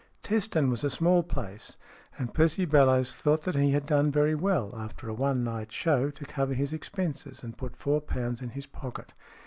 [0.23, 1.77] Teston was a small place,
[2.17, 6.09] ajid Percy Bellowes thought that he had done very well, after a one night show,
[6.09, 9.13] to cover his expenses and put four pounds in his pocket.